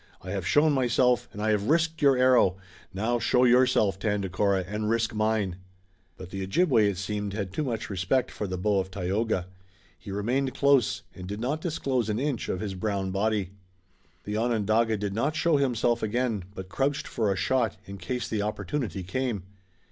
[0.23, 2.57] I have shown myself and I have risked your arrow,
[2.91, 5.57] now show yourself, Tandakora, and risk mine!"
[6.17, 9.45] But the Ojibway, it seemed, had too much respect for the bow of Tayoga.
[9.99, 13.51] He remained close, and did not disclose an inch of his brown body.
[14.23, 18.41] The Onondaga did not show himself again, but crouched for a shot, in case the
[18.41, 19.43] opportunity came.